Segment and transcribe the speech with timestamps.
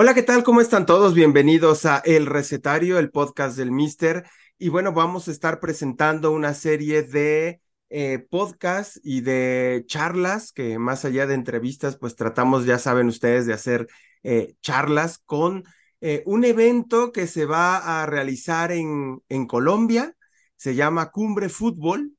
[0.00, 0.44] Hola, ¿qué tal?
[0.44, 1.12] ¿Cómo están todos?
[1.12, 4.24] Bienvenidos a El Recetario, el podcast del Mister.
[4.56, 7.60] Y bueno, vamos a estar presentando una serie de
[7.90, 13.44] eh, podcasts y de charlas que más allá de entrevistas, pues tratamos, ya saben ustedes,
[13.46, 13.88] de hacer
[14.22, 15.64] eh, charlas con
[16.00, 20.14] eh, un evento que se va a realizar en, Colombia.
[20.54, 22.12] Se llama Cumbre Fútbol.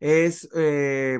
[0.00, 0.48] Es,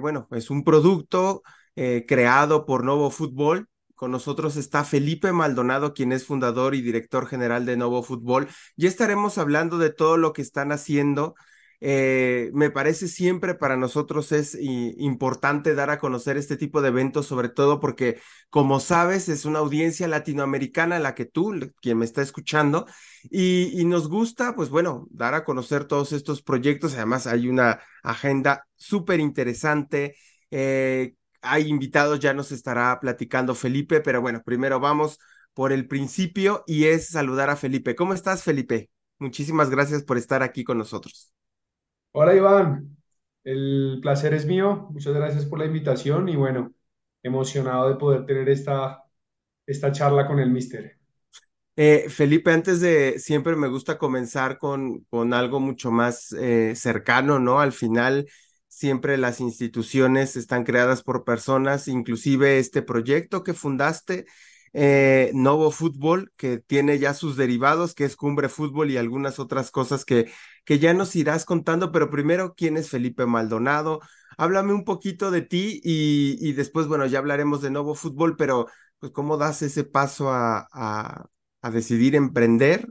[0.01, 1.43] bueno, es un producto
[1.75, 7.67] creado por Novo Fútbol con nosotros está Felipe Maldonado, quien es fundador y director general
[7.67, 8.49] de Novo Fútbol.
[8.77, 11.35] Ya estaremos hablando de todo lo que están haciendo.
[11.81, 17.27] Eh, me parece siempre para nosotros es importante dar a conocer este tipo de eventos,
[17.27, 18.18] sobre todo porque,
[18.49, 22.87] como sabes, es una audiencia latinoamericana la que tú, quien me está escuchando,
[23.31, 26.95] y, y nos gusta, pues bueno, dar a conocer todos estos proyectos.
[26.95, 30.17] Además, hay una agenda súper interesante.
[30.51, 31.15] Eh,
[31.46, 35.19] hay invitados, ya nos estará platicando Felipe, pero bueno, primero vamos
[35.55, 37.95] por el principio y es saludar a Felipe.
[37.95, 38.91] ¿Cómo estás, Felipe?
[39.19, 41.33] Muchísimas gracias por estar aquí con nosotros.
[42.12, 42.97] Hola Iván,
[43.45, 46.75] el placer es mío, muchas gracias por la invitación y bueno,
[47.23, 49.05] emocionado de poder tener esta,
[49.67, 50.98] esta charla con el mister.
[51.77, 57.39] Eh, Felipe, antes de, siempre me gusta comenzar con, con algo mucho más eh, cercano,
[57.39, 57.61] ¿no?
[57.61, 58.27] Al final,
[58.77, 64.27] siempre las instituciones están creadas por personas, inclusive este proyecto que fundaste,
[64.73, 69.71] eh, Novo Fútbol, que tiene ya sus derivados, que es Cumbre Fútbol y algunas otras
[69.71, 70.31] cosas que,
[70.65, 74.01] que ya nos irás contando, pero primero, ¿quién es Felipe Maldonado?
[74.37, 78.67] Háblame un poquito de ti y, y después, bueno, ya hablaremos de Novo Fútbol, pero
[78.99, 81.27] pues cómo das ese paso a, a,
[81.63, 82.87] a decidir emprender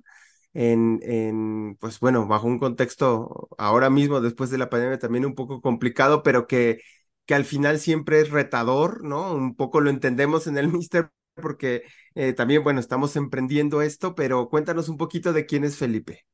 [0.56, 5.36] en, en, pues bueno, bajo un contexto ahora mismo, después de la pandemia, también un
[5.36, 6.82] poco complicado, pero que,
[7.28, 9.34] que al final siempre es retador, ¿no?
[9.36, 11.84] Un poco lo entendemos en el Mister, porque
[12.16, 16.26] eh, también, bueno, estamos emprendiendo esto, pero cuéntanos un poquito de quién es Felipe.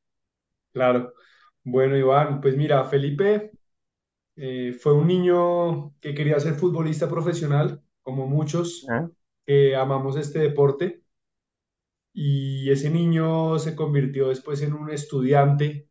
[0.72, 1.12] Claro,
[1.64, 3.50] bueno Iván, pues mira, Felipe
[4.36, 9.08] eh, fue un niño que quería ser futbolista profesional, como muchos Ah,
[9.46, 11.01] que amamos este deporte,
[12.12, 15.88] y ese niño se convirtió después en un estudiante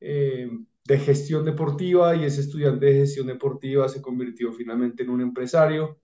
[0.00, 0.50] eh,
[0.84, 6.00] de gestión deportiva y ese estudiante de gestión deportiva se convirtió finalmente en un empresario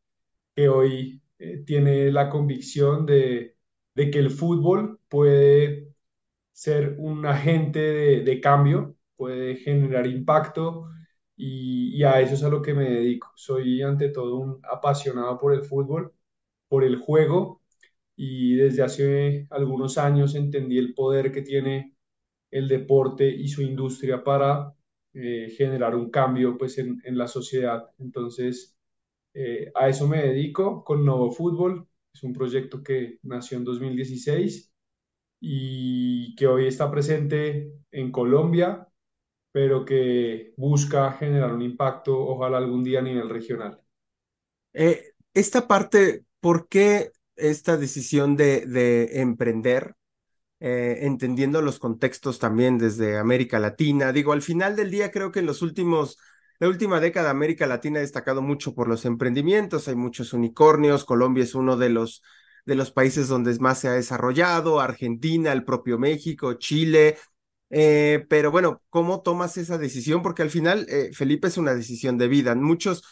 [0.54, 3.56] que hoy eh, tiene la convicción de,
[3.94, 5.94] de, que el fútbol puede
[6.52, 10.88] ser un agente de, cambio, puede generar impacto
[11.36, 13.32] y, y, a eso es a lo que me dedico.
[13.36, 16.14] Soy ante todo un apasionado por el fútbol,
[16.68, 17.61] por el juego
[18.16, 21.96] y desde hace algunos años entendí el poder que tiene
[22.50, 24.74] el deporte y su industria para
[25.14, 27.90] eh, generar un cambio pues, en, en la sociedad.
[27.98, 28.76] Entonces,
[29.34, 31.88] eh, a eso me dedico con Novo Fútbol.
[32.14, 34.72] Es un proyecto que nació en 2016
[35.40, 38.88] y que hoy está presente en Colombia,
[39.52, 43.80] pero que busca generar un impacto, ojalá algún día a nivel regional.
[44.72, 49.94] eh, esta parte, ¿por qué esta decisión de, de emprender?
[50.60, 54.12] eh, entendiendo los contextos también desde América Latina.
[54.12, 56.18] Digo, al final del día creo que en los últimos,
[56.60, 61.44] la última década América Latina ha destacado mucho por los emprendimientos, hay muchos unicornios, Colombia
[61.44, 62.22] es uno de los
[62.64, 67.18] de los países donde más se ha desarrollado, Argentina, el propio México, Chile,
[67.70, 70.22] eh, pero bueno, ¿cómo tomas esa decisión?
[70.22, 72.54] Porque al final, eh, Felipe, es una decisión de vida.
[72.54, 73.02] Muchos,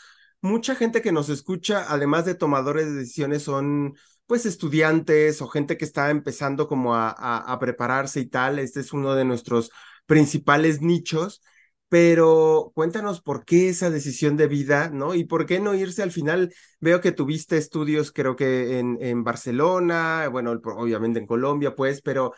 [0.41, 3.95] mucha gente que nos escucha, además de tomadores de decisiones, son
[4.27, 8.59] pues estudiantes o gente que está empezando como a, a, prepararse y tal.
[8.59, 9.71] Este es uno de nuestros
[10.07, 11.43] principales nichos.
[11.89, 15.17] Pero cuéntanos por qué esa decisión de vida, ¿no?
[15.17, 16.55] Y por qué no irse al final.
[16.79, 22.33] Veo que tuviste estudios, creo que en Barcelona, bueno, obviamente en Colombia, pues, pero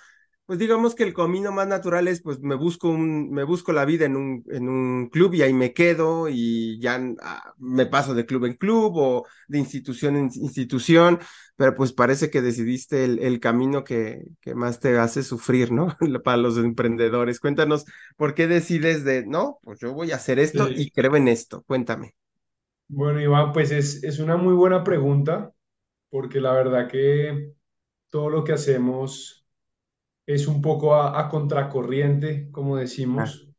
[0.52, 3.86] pues digamos que el camino más natural es, pues me busco un, me busco la
[3.86, 8.14] vida en un, en un club y ahí me quedo y ya ah, me paso
[8.14, 11.18] de club en club o de institución en institución,
[11.56, 15.96] pero pues parece que decidiste el, el camino que, que más te hace sufrir, ¿no?
[16.24, 17.40] Para los emprendedores.
[17.40, 17.86] Cuéntanos,
[18.16, 20.92] ¿por qué decides de, no, pues yo voy a hacer esto y Sí.
[20.92, 21.62] creo en esto?
[21.66, 22.14] Cuéntame.
[22.88, 25.52] Bueno, Iván, pues es, es una muy buena pregunta,
[26.10, 27.54] porque la verdad que
[28.10, 29.41] todo lo que hacemos
[30.26, 32.76] es un poco a, a contracorriente, como
[33.16, 33.52] Ah, decimos,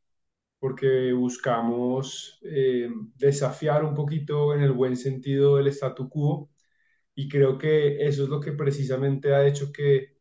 [0.60, 6.50] porque buscamos eh, desafiar un poquito en el buen sentido del statu quo
[7.16, 10.18] y creo que eso es lo que precisamente ha hecho que,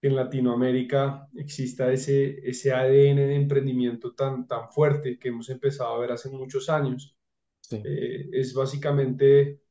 [0.00, 5.94] que en Latinoamérica exista ese, ese ADN de emprendimiento tan, tan fuerte que hemos empezado
[5.94, 7.16] a ver hace muchos años.
[7.60, 7.84] sí.
[7.84, 9.62] Eh, es básicamente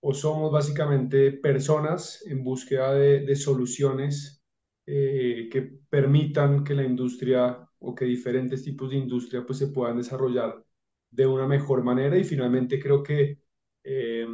[0.00, 4.42] o somos básicamente personas en búsqueda de, de soluciones
[4.86, 9.96] eh, que permitan que la industria o que diferentes tipos de industria pues se puedan
[9.98, 10.64] desarrollar
[11.10, 13.38] de una mejor manera y finalmente creo que
[13.84, 14.26] eh,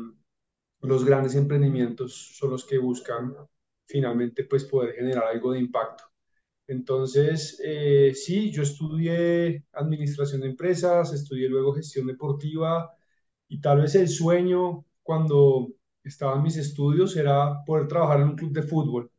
[0.83, 3.35] los grandes emprendimientos son los que buscan
[3.87, 6.05] finalmente pues poder generar algo de impacto.
[6.67, 12.93] Entonces, eh, sí, yo estudié administración de empresas, estudié luego gestión deportiva
[13.49, 15.69] y tal vez el sueño cuando
[16.05, 19.11] estaba en mis estudios era poder trabajar en un club de fútbol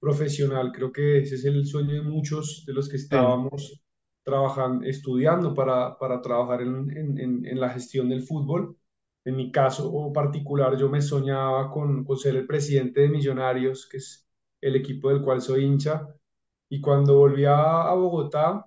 [0.00, 0.72] profesional.
[0.72, 3.82] Creo que ese es el sueño de muchos de los que Sí, estábamos
[4.24, 8.76] trabajando, estudiando para, para trabajar en, en, en, en la gestión del fútbol.
[9.24, 13.98] En mi caso particular, yo me soñaba con, con ser el presidente de Millonarios, que
[13.98, 14.28] es
[14.60, 16.08] el equipo del cual soy hincha.
[16.68, 18.66] Y cuando volví a, a Bogotá,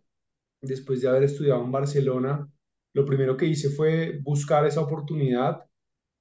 [0.61, 2.49] después de haber estudiado en Barcelona,
[2.93, 5.65] lo primero que hice fue buscar esa oportunidad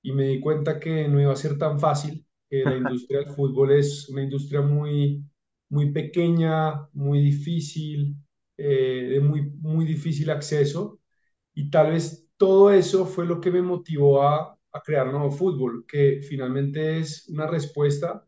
[0.02, 3.30] y me di cuenta que no iba a ser tan fácil, que la industria del
[3.30, 5.24] fútbol es una industria muy,
[5.70, 8.16] muy pequeña, muy difícil,
[8.56, 11.00] eh, de muy, muy difícil acceso
[11.54, 15.84] y tal vez todo eso fue lo que me motivó a, a crear Nuevo Fútbol,
[15.86, 18.24] que finalmente es una respuesta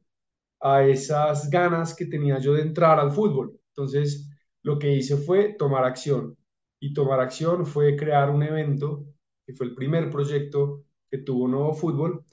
[0.61, 3.59] a esas ganas que tenía yo de entrar al fútbol.
[3.69, 4.31] Entonces,
[4.63, 6.37] lo que hice fue tomar acción.
[6.81, 9.07] Y tomar acción fue crear un evento,
[9.47, 12.25] que fue el primer proyecto que tuvo Nuevo Fútbol,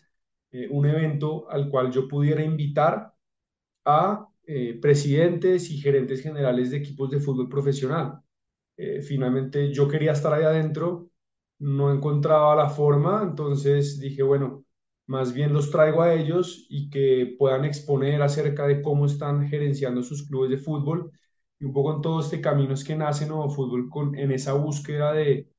[0.51, 3.13] eh, un evento al cual yo pudiera invitar
[3.85, 8.21] a eh, presidentes y gerentes generales de equipos de fútbol profesional.
[8.77, 11.09] Eh, finalmente yo quería estar ahí adentro,
[11.59, 14.65] no encontraba la forma, entonces dije, bueno,
[15.07, 20.03] más bien los traigo a ellos y que puedan exponer acerca de cómo están gerenciando
[20.03, 21.11] sus clubes de fútbol
[21.59, 24.53] y un poco en todo este camino es que nace Nuevo Fútbol con, en esa
[24.53, 25.49] búsqueda de,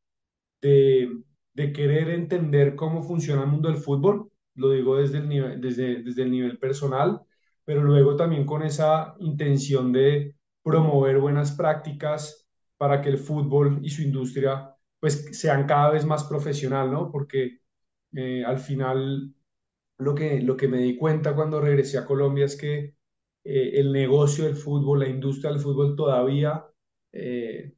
[0.62, 1.22] de,
[1.54, 6.02] de querer entender cómo funciona el mundo del fútbol, lo digo desde el nivel, desde,
[6.02, 7.20] desde el nivel personal,
[7.64, 13.90] pero luego también con esa intención de promover buenas prácticas para que el fútbol y
[13.90, 17.10] su industria pues sean cada vez más profesional, ¿no?
[17.12, 17.60] Porque
[18.14, 19.34] eh, al final
[19.98, 22.94] lo que, lo que me di cuenta cuando regresé a Colombia es que
[23.44, 26.64] eh, el negocio del fútbol, la industria del fútbol todavía
[27.12, 27.74] eh,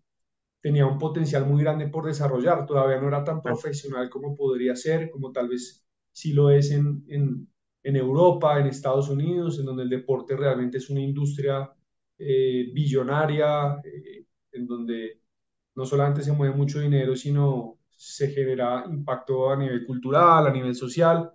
[0.61, 5.11] tenía un potencial muy grande por desarrollar, todavía no era tan profesional como podría ser,
[5.11, 7.49] como tal vez sí lo es en, en,
[7.83, 11.71] en Europa, en Estados Unidos, en donde el deporte realmente es una industria
[12.19, 15.21] eh, billonaria, eh, en donde
[15.75, 20.75] no solamente se mueve mucho dinero, sino se genera impacto a nivel cultural, a nivel
[20.75, 21.33] social.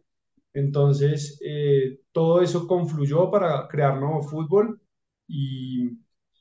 [0.53, 4.81] Entonces, eh, todo eso confluyó para crear nuevo fútbol
[5.27, 5.89] y,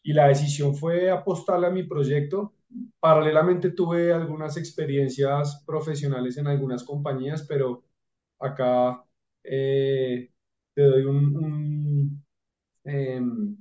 [0.03, 2.55] y la decisión fue apostarle a mi proyecto.
[3.01, 7.85] Paralelamente tuve algunas experiencias profesionales en algunas compañías, pero
[8.41, 9.05] acá
[9.45, 10.31] eh,
[10.75, 12.27] te doy un, un,
[12.85, 13.57] em,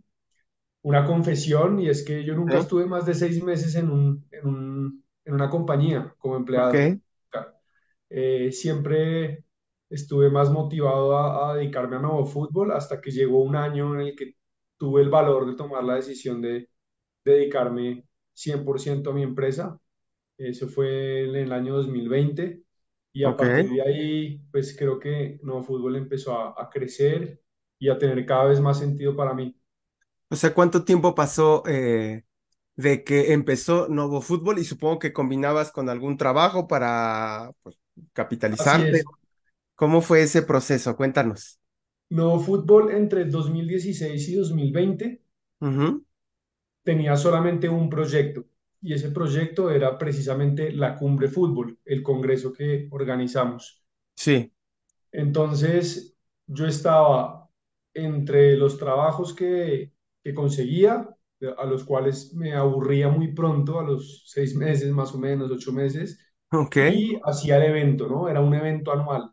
[0.84, 4.48] una confesión y es que yo nunca estuve más de seis meses en, un, en,
[4.48, 6.88] un, en una compañía como empleado.
[6.88, 7.02] ok,
[8.10, 9.46] Eh, siempre
[9.90, 14.02] estuve más motivado a, a dedicarme a nuevo fútbol hasta que llegó un año en
[14.02, 14.36] el que
[14.78, 16.70] tuve el valor de tomar la decisión de
[17.26, 19.80] dedicarme 100% a mi empresa.
[20.38, 22.63] Eso fue en el año 2020
[23.14, 23.38] y a ok.
[23.38, 27.42] partir de ahí, pues creo que Nuevo Fútbol empezó a, a crecer
[27.80, 29.56] y a tener cada vez más sentido para mí.
[30.30, 32.24] O sea, ¿cuánto tiempo pasó eh,
[32.76, 37.78] de que empezó Novo Fútbol y supongo que combinabas con algún trabajo para pues,
[38.14, 39.04] capitalizarte?
[39.76, 40.96] ¿Cómo fue ese proceso?
[40.98, 41.60] Cuéntanos.
[42.12, 45.22] Nuevo Fútbol entre 2016 y 2020
[45.64, 46.06] Ujú,
[46.84, 48.46] tenía solamente un proyecto
[48.84, 53.84] y ese proyecto era precisamente la Cumbre Fútbol, el congreso que organizamos.
[54.16, 54.52] Sí,
[55.12, 56.16] Entonces,
[56.48, 57.50] yo estaba
[57.94, 61.10] entre los trabajos que, que conseguía,
[61.58, 65.72] a los cuales me aburría muy pronto, a los seis meses más o menos, ocho
[65.74, 66.20] meses,
[66.52, 68.30] ok, y hacía el evento, ¿no?
[68.30, 69.32] Era un evento anual.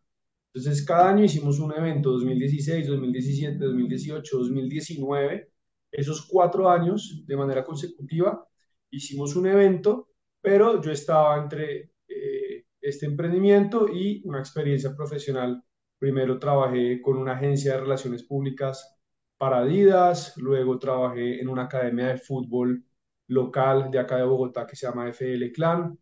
[0.54, 5.52] Entonces, cada año hicimos un evento, 2016, 2017, 2018, 2019.
[5.92, 8.46] Esos cuatro años, de manera consecutiva,
[8.90, 10.08] hicimos un evento,
[10.40, 15.62] pero yo estaba entre eh, este emprendimiento y una experiencia profesional.
[15.98, 18.98] Primero trabajé con una agencia de relaciones públicas
[19.38, 22.84] para Adidas, luego trabajé en una academia de fútbol
[23.28, 25.98] local de acá de Bogotá que se llama FL Clan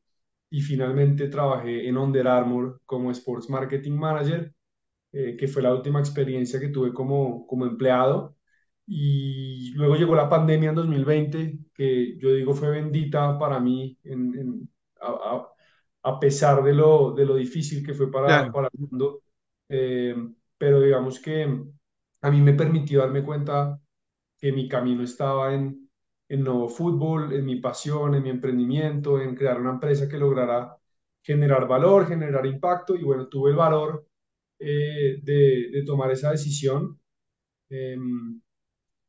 [0.51, 4.55] y finalmente trabajé en Under Armour como Sports Marketing Manager,
[5.13, 8.38] eh, que fue la última experiencia que tuve como, como empleado.
[8.89, 14.35] Y luego llegó la pandemia en 2020, que yo digo fue bendita para mí, en,
[14.39, 15.47] en, a,
[16.05, 18.53] a, pesar de lo, de lo difícil que fue para, claro.
[18.53, 19.23] para el mundo.
[19.69, 20.15] eh,
[20.59, 21.45] pero digamos que
[22.23, 23.81] a mí me permitió darme cuenta
[24.39, 25.91] que mi camino estaba en,
[26.29, 30.77] en Novo Fútbol, en mi pasión, en mi emprendimiento, en crear una empresa que lograra
[31.23, 34.07] generar valor, generar impacto y bueno, tuve el valor
[34.59, 37.01] eh, de, de tomar esa decisión.
[37.71, 38.41] em,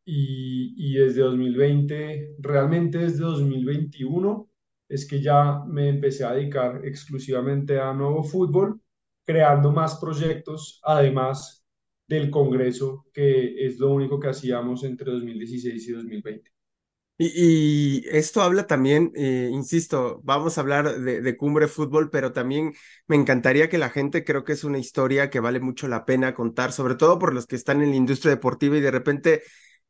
[0.06, 4.50] y, y desde 2020, realmente desde 2021,
[4.88, 8.82] es que ya me empecé a dedicar exclusivamente a nuevo fútbol,
[9.26, 11.64] creando más proyectos, además
[12.08, 16.52] del Congreso, que es lo único que hacíamos entre 2016 y 2020.
[17.22, 22.32] Y, y esto habla también, eh, insisto, vamos a hablar de, de Cumbre Fútbol, pero
[22.32, 22.74] también
[23.08, 26.34] me encantaría que la gente, creo que es una historia que vale mucho la pena
[26.34, 29.44] contar, sobre todo por los que están en la industria deportiva y de repente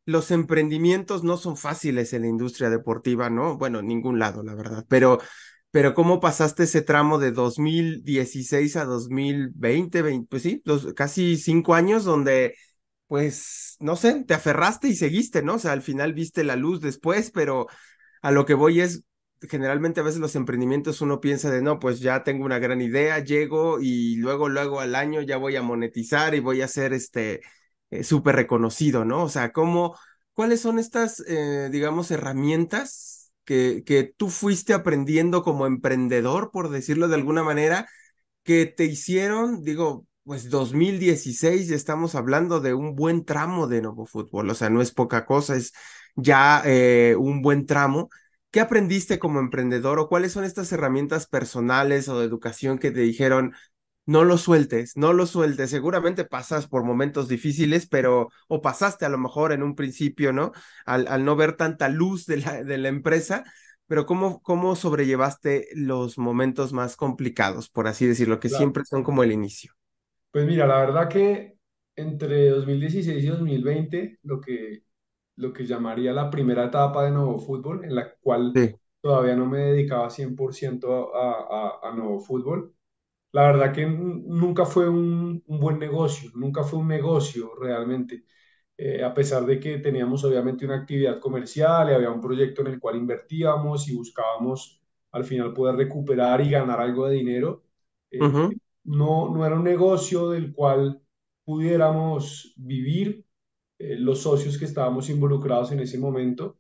[0.10, 3.58] los emprendimientos no son fáciles en la industria deportiva, ¿no?
[3.58, 5.20] Bueno, en ningún lado, la verdad, pero,
[5.72, 10.64] pero ¿cómo pasaste ese tramo de 2016 a 2020, 20, pues sí,
[10.96, 12.56] casi cinco años donde
[13.08, 15.56] pues, no sé, te aferraste y seguiste, ¿no?
[15.56, 17.66] O sea, al final viste la luz después, pero
[18.22, 19.04] a lo que voy es,
[19.50, 23.20] generalmente a veces los emprendimientos uno piensa de, no, pues ya tengo una gran idea,
[23.20, 27.42] llego y luego, luego al año ya voy a monetizar y voy a ser este
[27.92, 29.24] eh, súper reconocido, ¿no?
[29.24, 29.98] O sea, ¿cómo,
[30.34, 37.08] cuáles son estas, eh, digamos, herramientas que, que tú fuiste aprendiendo como emprendedor, por decirlo
[37.08, 37.88] de alguna manera,
[38.44, 44.06] que te hicieron, digo, pues 2016 ya estamos hablando de un buen tramo de nuevo
[44.06, 45.74] fútbol, o sea, no es poca cosa, es
[46.16, 48.10] ya eh, un buen tramo.
[48.52, 53.02] ¿Qué aprendiste como emprendedor o cuáles son estas herramientas personales o de educación que te
[53.02, 53.54] dijeron,
[54.10, 55.70] no lo sueltes, no lo sueltes?
[55.70, 60.52] Seguramente pasas por momentos difíciles, pero, o pasaste a lo mejor en un principio, ¿no?
[60.86, 63.44] Al, al no ver tanta luz de la, de la empresa,
[63.88, 68.74] pero ¿cómo, ¿cómo sobrellevaste los momentos más complicados, por así decirlo, que Claro.
[68.74, 69.74] siempre son como el inicio?
[70.32, 71.58] Pues mira, la verdad que
[71.96, 74.84] entre 2016 y 2020, lo que,
[75.38, 78.76] lo que llamaría la primera etapa de Nuevo Fútbol, en la cual Sí.
[79.02, 82.76] todavía no me dedicaba 100% a, a, a Nuevo Fútbol,
[83.32, 88.26] La verdad que nunca fue un, un buen negocio, nunca fue un negocio realmente,
[88.78, 92.68] Eh, a pesar de que teníamos obviamente una actividad comercial y había un proyecto en
[92.70, 94.82] el cual invertíamos y buscábamos
[95.12, 97.64] al final poder recuperar y ganar algo de dinero,
[98.12, 101.02] eh, Ujú, no, no era un negocio del cual
[101.46, 103.26] pudiéramos vivir
[103.80, 106.58] eh, los socios que estábamos involucrados en ese momento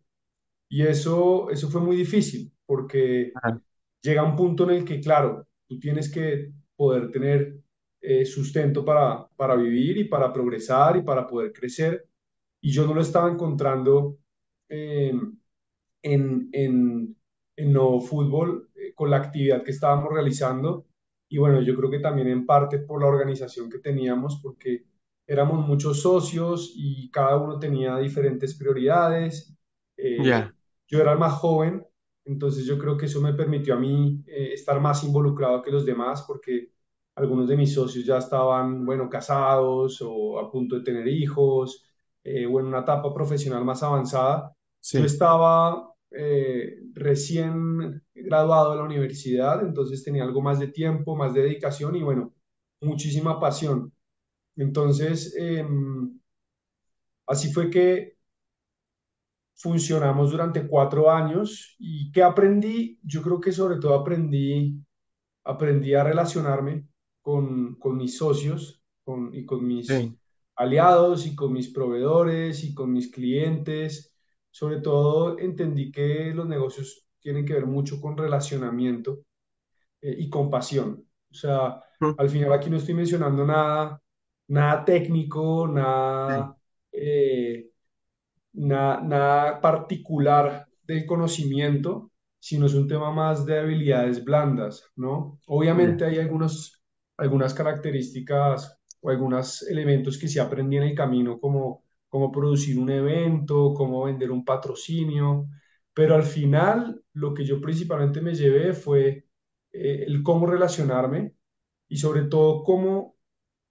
[0.69, 3.59] y eso, eso fue muy difícil porque ajá,
[4.01, 7.59] llega un punto en el que, claro, tú tienes que poder tener
[8.01, 12.07] eh, sustento para, para vivir y para progresar y para poder crecer.
[12.61, 14.19] Y yo no lo estaba encontrando
[14.69, 15.13] eh,
[16.03, 17.15] en, en,
[17.57, 20.87] en Novo Fútbol eh, con la actividad que estábamos realizando.
[21.29, 24.85] Y bueno, yo creo que también en parte por la organización que teníamos, porque
[25.27, 29.55] éramos muchos socios y cada uno tenía diferentes prioridades.
[30.17, 30.53] Ya,
[30.87, 31.85] yo era el más joven,
[32.25, 35.85] entonces yo creo que eso me permitió a mí eh, estar más involucrado que los
[35.85, 36.71] demás, porque
[37.15, 41.83] algunos de mis socios ya estaban, bueno, casados o a punto de tener hijos,
[42.23, 44.55] eh, o en una etapa profesional más avanzada.
[44.91, 51.15] Yo sí, estaba eh, recién graduado de la universidad, entonces tenía algo más de tiempo,
[51.15, 52.33] más de dedicación y bueno,
[52.81, 53.93] muchísima pasión.
[54.57, 55.65] Entonces, eh,
[57.27, 58.17] así fue que
[59.59, 62.99] funcionamos durante cuatro años y ¿qué aprendí?
[63.03, 64.81] Yo creo que sobre todo aprendí,
[65.43, 66.87] aprendí a relacionarme
[67.21, 70.17] con, con mis socios con, y con mis sí,
[70.55, 74.13] aliados y con mis proveedores y con mis clientes.
[74.51, 79.19] Sobre todo entendí que los negocios tienen que ver mucho con relacionamiento
[80.01, 81.05] eh, y con pasión.
[81.31, 84.01] O sea, ujú, al final aquí no estoy mencionando nada,
[84.47, 85.67] nada técnico,
[86.27, 86.55] sí, nada...
[86.91, 87.68] eh,
[88.53, 95.39] na- nada particular del conocimiento, sino es un tema más de habilidades blandas, ¿no?
[95.47, 96.81] Obviamente hay algunos,
[97.17, 102.89] algunas características o algunos elementos que se aprendí en el camino, como cómo producir un
[102.89, 105.47] evento, cómo vender un patrocinio,
[105.93, 109.25] pero al final lo que yo principalmente me llevé fue
[109.71, 111.35] eh, el cómo relacionarme
[111.87, 113.15] y sobre todo cómo,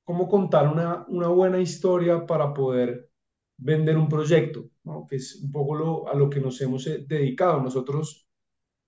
[0.05, 3.08] cómo contar una, una buena historia para poder
[3.59, 4.71] vender un proyecto,
[5.09, 7.61] que es un poco a lo que nos hemos eh, dedicado.
[7.61, 8.27] Nosotros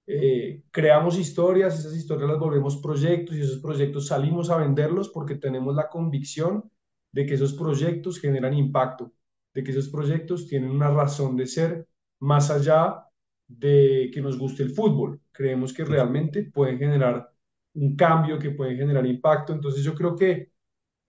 [0.07, 5.37] eh, creamos historias, esas historias las volvemos proyectos y esos proyectos salimos a venderlos porque
[5.37, 6.71] tenemos la convicción
[7.13, 9.13] de que esos proyectos generan impacto,
[9.55, 11.89] de que esos proyectos tienen una razón de ser
[12.21, 13.05] más allá
[13.49, 15.21] de que nos guste el fútbol.
[15.33, 17.29] Creemos que realmente pueden generar
[17.75, 19.53] un cambio, que pueden generar impacto.
[19.53, 20.53] Entonces yo creo que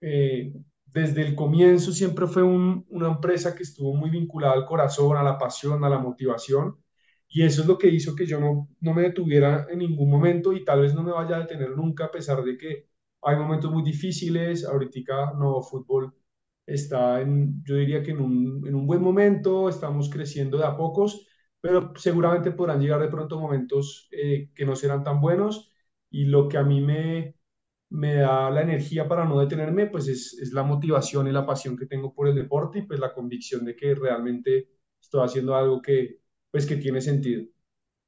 [0.00, 0.52] eh,
[0.92, 5.22] desde el comienzo siempre fue un- una empresa que estuvo muy vinculada al corazón, a
[5.22, 6.76] la pasión, a la motivación.
[7.28, 10.64] Y eso es lo que hizo que yo no, me detuviera en ningún momento y
[10.64, 12.88] tal vez no me vaya a detener nunca, a pesar de que
[13.22, 14.64] hay momentos muy difíciles.
[14.66, 16.14] Ahorita no fútbol
[16.66, 20.76] está en, yo diría que en un, en un buen momento, estamos creciendo de a
[20.76, 21.26] pocos,
[21.60, 25.72] pero seguramente podrán llegar de pronto momentos eh, que no serán tan buenos.
[26.10, 27.36] Y lo que a mí me,
[27.92, 31.76] me da la energía para no detenerme, pues es, es la motivación y la pasión
[31.76, 34.68] que tengo por el deporte y pues la convicción de que realmente
[35.00, 36.18] estoy haciendo algo que,
[36.50, 37.44] pues que tiene sentido.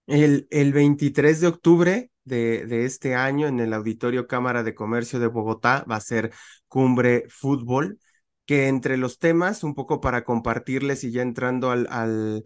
[0.06, 5.18] El, el 23 de octubre de, de este año en el Auditorio Cámara de Comercio
[5.18, 6.32] de Bogotá va a ser
[6.68, 7.98] Cumbre Fútbol,
[8.46, 12.44] que entre los temas, un poco para compartirles y ya entrando al, al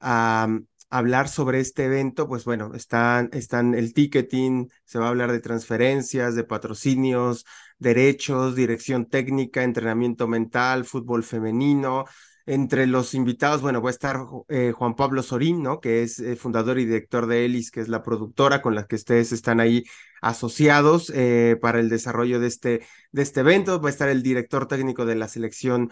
[0.00, 0.48] a,
[0.90, 5.40] hablar sobre este evento, pues bueno, están, están el ticketing, se va a hablar de
[5.40, 7.46] transferencias, de patrocinios,
[7.78, 12.04] derechos, dirección técnica, entrenamiento mental, fútbol femenino,
[12.46, 14.16] entre los invitados, bueno, va a estar
[14.48, 15.78] eh, Juan Pablo Sorín, ¿no?
[15.80, 18.96] Que es eh, fundador y director de Elis, que es la productora con la que
[18.96, 19.84] ustedes están ahí
[20.20, 23.80] asociados eh, para el desarrollo de este, de este evento.
[23.80, 25.90] Va a estar el director técnico de la selección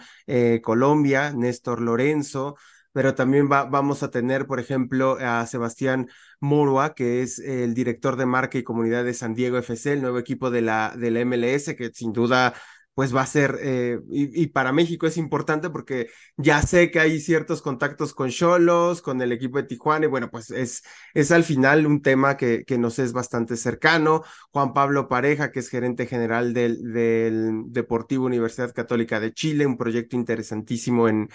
[0.62, 2.56] Colombia, Néstor Lorenzo,
[2.92, 6.08] pero también va, vamos a tener, por ejemplo, a Sebastián
[6.40, 10.18] Morua, que es el director de marca y comunidad de San Diego FC, el nuevo
[10.18, 12.54] equipo de la, MLS, que sin duda
[12.94, 16.98] pues va a ser, eh, y, y, para México es importante porque ya sé que
[16.98, 20.82] hay ciertos contactos con Cholos, con el equipo de Tijuana, y bueno, pues es,
[21.14, 24.24] es al final un tema que, que nos es bastante cercano.
[24.50, 29.78] Juan Pablo Pareja, que es gerente general del, del Deportivo Universidad Católica de Chile, un
[29.78, 31.28] proyecto interesantísimo en,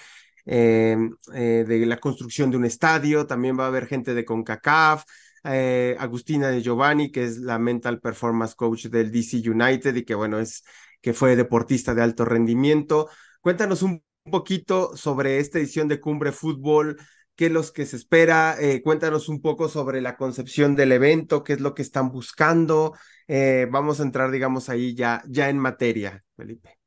[0.45, 0.97] eh,
[1.33, 5.05] eh, de la construcción de un estadio, también va a haber gente de CONCACAF,
[5.45, 10.15] eh, Agustina de Giovanni, que es la Mental Performance Coach del DC United y que
[10.15, 10.63] bueno, es
[11.01, 13.09] que fue deportista de alto rendimiento.
[13.41, 16.97] Cuéntanos un poquito sobre esta edición de Cumbre Fútbol,
[17.35, 21.43] qué es lo que se espera, eh, cuéntanos un poco sobre la concepción del evento,
[21.43, 22.93] qué es lo que están buscando.
[23.27, 26.77] Vamos a entrar, digamos, ahí ya, ya en materia, Felipe.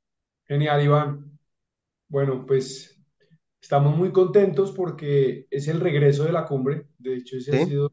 [0.44, 1.38] Genial, Iván.
[2.08, 2.95] Bueno, pues
[3.66, 6.88] estamos muy contentos porque es el regreso de la cumbre.
[6.98, 7.58] De hecho, ese ha ¿Sí?
[7.58, 7.92] sido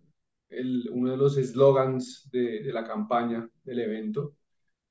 [0.50, 4.36] el, uno de los eslogans de, de la campaña del evento.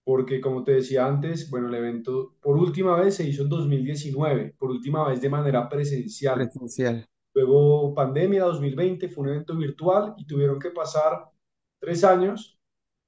[0.04, 4.54] porque como te decía antes, bueno, el evento por última vez se hizo en 2019,
[4.58, 6.48] por última vez de manera presencial.
[6.48, 7.06] Presencial.
[7.34, 11.24] Luego pandemia 2020 fue un evento virtual y tuvieron que pasar
[11.80, 12.58] tres años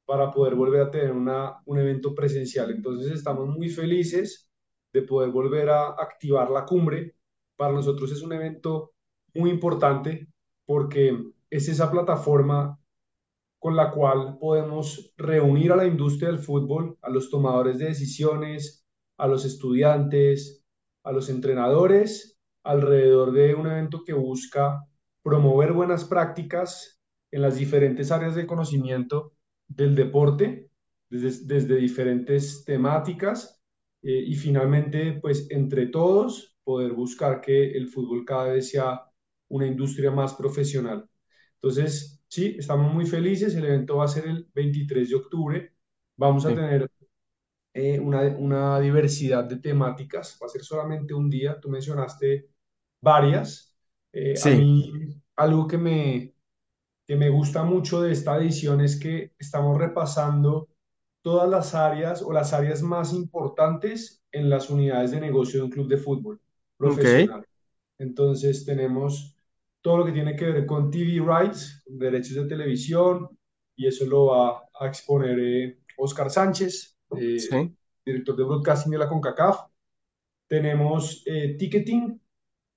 [0.07, 2.71] para poder volver a tener una, un evento presencial.
[2.73, 4.51] Entonces estamos muy felices
[4.93, 7.17] de poder volver a activar la cumbre.
[7.57, 8.93] Para nosotros es un evento
[9.35, 10.29] muy importante
[10.67, 11.17] porque
[11.51, 12.79] es esa plataforma
[13.59, 18.85] con la cual podemos reunir a la industria del fútbol, a los tomadores de decisiones,
[19.17, 20.65] a los estudiantes,
[21.03, 24.85] a los entrenadores, alrededor de un evento que busca
[25.23, 29.33] promover buenas prácticas en las diferentes áreas de conocimiento
[29.67, 30.71] del deporte,
[31.11, 33.63] desde, diferentes temáticas,
[34.03, 39.03] eh, y finalmente, pues entre todos, poder buscar que el fútbol cada vez sea
[39.49, 41.09] una industria más profesional.
[41.57, 43.55] Entonces, sí, estamos muy felices.
[43.55, 45.75] El evento va a ser el 23 de octubre.
[46.17, 46.55] Vamos a Sí.
[46.55, 46.91] tener
[47.75, 50.39] eh, una, una diversidad de temáticas.
[50.43, 51.59] Va a ser solamente un día.
[51.61, 52.51] Tú mencionaste
[53.01, 53.77] varias.
[54.13, 54.51] Eh, a Sí.
[54.51, 54.93] mí,
[55.37, 56.35] algo que me,
[57.07, 60.69] que me gusta mucho de esta edición es que estamos repasando
[61.23, 65.71] todas las áreas o las áreas más importantes en las unidades de negocio de un
[65.73, 66.41] club de fútbol
[66.77, 67.45] Profesional.
[67.99, 69.37] Entonces tenemos
[69.81, 73.29] todo lo que tiene que ver con TV rights, derechos de televisión,
[73.77, 77.77] y eso lo va a exponer eh, Oscar Sánchez, eh, Sí.
[78.05, 79.61] director de broadcasting de la CONCACAF.
[80.49, 82.21] Tenemos eh, ticketing,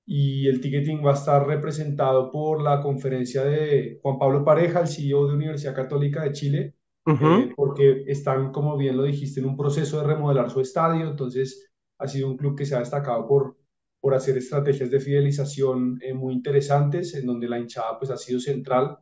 [0.05, 4.87] y el ticketing va a estar representado por la conferencia de Juan Pablo Pareja, el
[4.87, 7.25] CEO de Universidad Católica de Chile, Ujú.
[7.25, 11.69] eh, porque están, como bien lo dijiste, en un proceso de remodelar su estadio, entonces
[11.99, 13.57] ha sido un club que se ha destacado por,
[13.99, 18.39] por hacer estrategias de fidelización eh, muy interesantes, en donde la hinchada pues, ha sido
[18.39, 18.97] central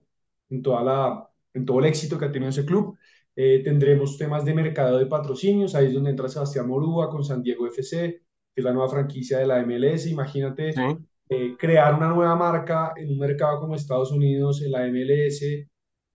[0.50, 2.98] en, toda la, en todo el éxito que ha tenido ese club.
[3.36, 7.44] Eh, tendremos temas de mercado de patrocinios, ahí es donde entra Sebastián Morúa con San
[7.44, 8.22] Diego FC,
[8.54, 10.04] que es la nueva franquicia de la MLS.
[10.04, 10.12] Sí.
[10.12, 10.74] Imagínate
[11.30, 15.42] eh, crear una nueva marca en un mercado como Estados Unidos, en la MLS,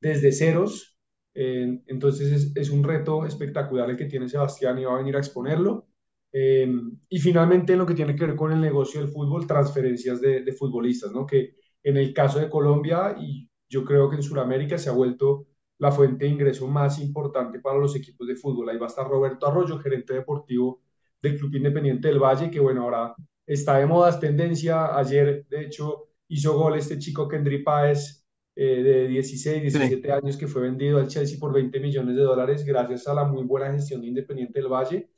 [0.01, 0.97] desde ceros.
[1.35, 5.17] Eh, entonces es, es, un reto espectacular el que tiene Sebastián y va a venir
[5.17, 5.90] a exponerlo.
[6.33, 6.73] Eh,
[7.09, 10.43] y finalmente, en lo que tiene que ver con el negocio del fútbol, transferencias de,
[10.43, 11.27] de futbolistas, ¿no?
[11.27, 15.47] que en el caso de Colombia y yo creo que en Sudamérica se ha vuelto
[15.79, 18.69] la fuente de ingreso más importante para los equipos de fútbol.
[18.69, 20.83] Ahí va a estar Roberto Arroyo, gerente deportivo
[21.23, 23.15] del Club Independiente del Valle, que bueno, ahora
[23.47, 24.97] está de moda, es tendencia.
[24.97, 30.37] Ayer, de hecho, hizo gol este chico Kendry Páez, eh, de 16, Sí, 17 años,
[30.37, 33.73] que fue vendido al Chelsea por 20 millones de dólares gracias a la muy buena
[33.73, 35.09] gestión de Independiente del Valle.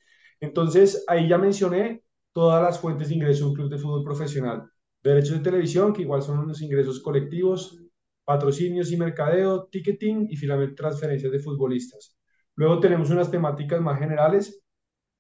[0.43, 2.03] Entonces, ahí ya mencioné
[2.33, 4.69] todas las fuentes de ingreso de un club de fútbol profesional.
[5.01, 7.79] Derechos de televisión, que igual son los ingresos colectivos,
[8.25, 12.19] patrocinios y mercadeo, ticketing y finalmente transferencias de futbolistas.
[12.57, 14.61] Luego tenemos unas temáticas más generales,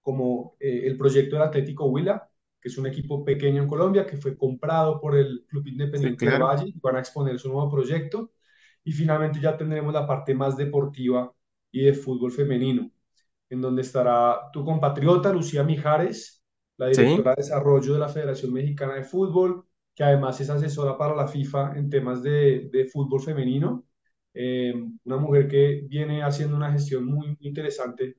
[0.00, 2.28] como eh, el proyecto del Atlético Huila,
[2.60, 6.24] que es un equipo pequeño en Colombia que fue comprado por el Club sí, Independiente
[6.24, 6.46] del claro.
[6.46, 8.32] Valle y van a exponer su nuevo proyecto.
[8.82, 11.32] Y finalmente ya tendremos la parte más deportiva
[11.70, 12.90] y de fútbol femenino,
[13.52, 16.44] en donde estará tu compatriota Lucía Mijares,
[16.78, 20.96] la Sí, directora de desarrollo de la Federación Mexicana de Fútbol, que además es asesora
[20.98, 23.86] para la FIFA en temas de, de fútbol femenino.
[24.34, 28.16] Eh, una mujer que viene haciendo una gestión muy interesante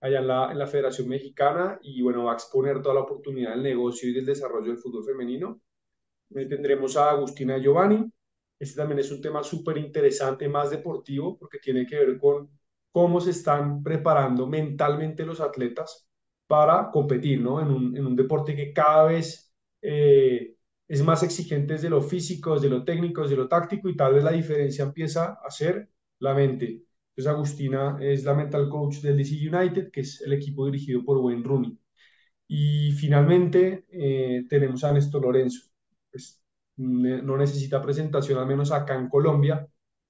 [0.00, 3.50] allá en la, en la Federación Mexicana y bueno, va a exponer toda la oportunidad
[3.52, 5.60] del negocio y del desarrollo del fútbol femenino.
[6.34, 8.10] Eh, tendremos a Agustina Giovanni.
[8.58, 12.50] Este también es un tema súper interesante, más deportivo, porque tiene que ver con
[12.96, 16.08] cómo se están preparando mentalmente los atletas
[16.46, 17.60] para competir, ¿no?
[17.60, 20.56] En un, en un deporte que cada vez eh,
[20.88, 24.24] es más exigente desde lo físico, desde lo técnico, desde lo táctico, y tal vez
[24.24, 26.84] la diferencia empieza a ser la mente.
[27.10, 31.18] Entonces, Agustina es la mental coach del DC United, que es el equipo dirigido por
[31.18, 31.78] Wayne Rooney.
[32.48, 35.68] Y finalmente eh, tenemos a Néstor Lorenzo.
[36.10, 36.40] Pues,
[36.76, 39.66] ne- no necesita presentación, al menos acá en Colombia,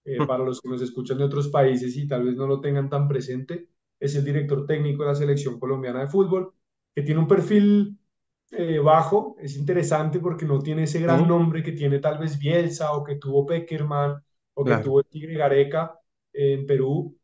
[0.06, 2.88] eh, para los que nos escuchan de otros países y tal vez no lo tengan
[2.88, 3.68] tan presente.
[3.98, 6.54] Es el director técnico de la selección colombiana de fútbol,
[6.94, 7.98] que tiene un perfil
[8.52, 9.36] eh, bajo.
[9.40, 13.04] Es interesante porque no tiene ese gran sí, nombre que tiene tal vez Bielsa o
[13.04, 14.22] que tuvo Peckerman
[14.54, 14.84] o que claro.
[14.84, 15.98] tuvo el Tigre Gareca
[16.32, 17.16] eh, en Perú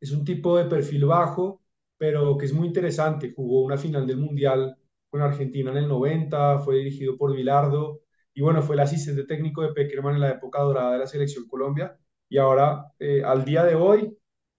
[0.00, 1.62] es un tipo de perfil bajo,
[1.96, 3.32] pero que es muy interesante.
[3.34, 4.76] Jugó una final del Mundial
[5.10, 8.02] con Argentina en el 90, fue dirigido por Bilardo
[8.36, 11.48] y bueno, fue el asistente técnico de Peckerman en la época dorada de la selección
[11.48, 11.98] Colombia.
[12.28, 14.14] Y ahora, eh, al día de hoy,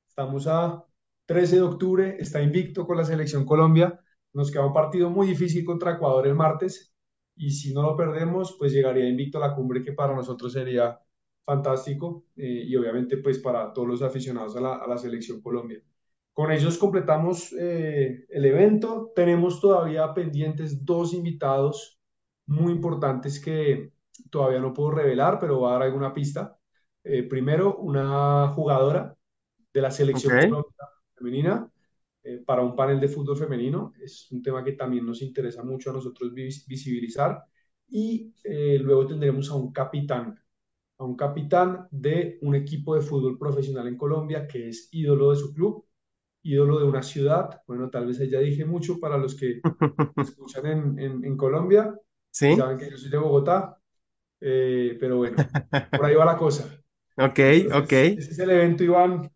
[0.07, 0.83] estamos a
[1.27, 3.99] 13 de octubre, está invicto con la selección Colombia.
[4.33, 6.91] Nos queda un partido muy difícil contra Ecuador el martes
[7.35, 10.99] y si no lo perdemos, pues llegaría invicto a la cumbre que para nosotros sería
[11.45, 15.79] fantástico eh, y obviamente pues para todos los aficionados a la, selección Colombia.
[16.33, 19.11] Con ellos completamos eh, el evento.
[19.15, 21.96] Tenemos todavía pendientes dos invitados
[22.47, 23.91] muy importantes que
[24.29, 26.57] todavía no puedo revelar, pero va a dar alguna pista.
[27.03, 29.15] Eh, primero, una jugadora
[29.73, 30.73] de la selección Colombia
[31.15, 31.71] femenina
[32.23, 33.93] eh, para un panel de fútbol femenino.
[34.01, 37.43] Es un tema que también nos interesa mucho a nosotros vis visibilizar.
[37.89, 40.39] Y eh, luego tendremos a un capitán
[40.99, 45.37] a un capitán de un equipo de fútbol profesional en Colombia que es ídolo de
[45.37, 45.85] su club,
[46.43, 47.61] ídolo de una ciudad.
[47.67, 49.61] Bueno, tal vez ya dije mucho para los que
[50.17, 51.95] escuchan en, en, en Colombia
[52.31, 53.81] Sí, saben que yo soy de Bogotá,
[54.41, 55.51] eh, pero bueno,
[55.93, 56.65] por ahí va la cosa.
[57.17, 57.39] ok,
[57.73, 57.93] ok.
[57.93, 59.31] Entonces, ese es el evento, Iván,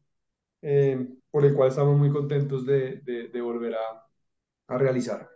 [0.62, 4.08] eh, por el cual estamos muy contentos de, de, de volver a,
[4.68, 5.30] a realizar.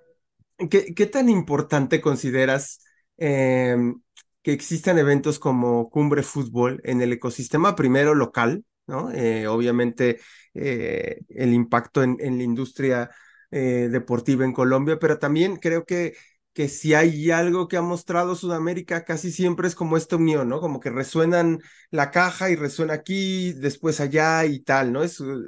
[0.70, 2.80] ¿Qué, qué tan importante consideras
[3.18, 4.02] em,
[4.42, 9.12] que existan eventos como Cumbre Fútbol en el ecosistema primero local, ¿no?
[9.12, 10.20] Eh, obviamente
[10.54, 13.10] eh, el impacto en, en la industria
[13.52, 16.14] eh, deportiva en Colombia, pero también creo que,
[16.56, 20.62] que si hay algo que ha mostrado Sudamérica casi siempre es como esta unión, ¿no?
[20.62, 25.04] Como que resuenan la caja y resuena aquí, después allá y tal, ¿no?
[25.04, 25.44] Es, uh,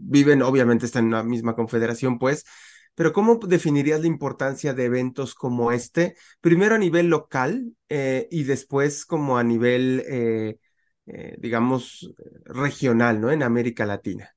[0.00, 2.44] viven, obviamente están en la misma confederación, pues
[2.96, 6.16] pero ¿cómo definirías la importancia de eventos como este?
[6.40, 10.58] Primero a nivel local eh, y después como a nivel, eh,
[11.04, 12.10] eh, digamos,
[12.46, 13.30] regional, ¿no?
[13.30, 14.34] En América Latina.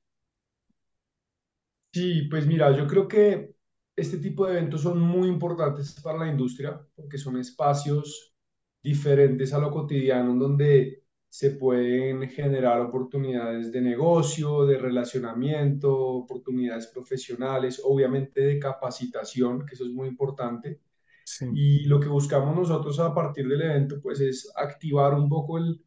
[1.92, 3.54] Sí, pues mira, yo creo que
[3.96, 8.34] este tipo de eventos son muy importantes para la industria porque son espacios
[8.82, 17.80] diferentes a lo cotidiano donde se pueden generar oportunidades de negocio, de relacionamiento, oportunidades profesionales,
[17.84, 20.80] obviamente de capacitación, que eso es muy importante.
[21.24, 21.46] Sí.
[21.54, 25.80] Y lo que buscamos nosotros a partir del evento, pues es activar un poco el,